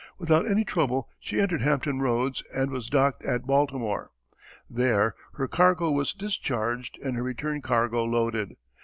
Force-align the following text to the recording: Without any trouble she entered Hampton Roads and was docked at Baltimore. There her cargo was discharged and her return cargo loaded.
Without 0.17 0.47
any 0.49 0.63
trouble 0.63 1.07
she 1.19 1.39
entered 1.39 1.61
Hampton 1.61 2.01
Roads 2.01 2.43
and 2.55 2.71
was 2.71 2.89
docked 2.89 3.23
at 3.23 3.45
Baltimore. 3.45 4.09
There 4.67 5.13
her 5.33 5.47
cargo 5.47 5.91
was 5.91 6.11
discharged 6.13 6.97
and 7.03 7.15
her 7.15 7.21
return 7.21 7.61
cargo 7.61 8.03
loaded. 8.03 8.55